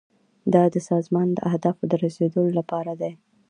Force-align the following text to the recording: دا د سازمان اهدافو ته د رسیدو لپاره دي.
دا 0.53 0.63
د 0.73 0.75
سازمان 0.89 1.29
اهدافو 1.49 1.83
ته 1.83 1.85
د 1.91 1.93
رسیدو 2.05 2.43
لپاره 2.57 2.91
دي. 3.01 3.11